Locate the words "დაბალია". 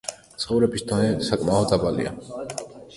1.77-2.19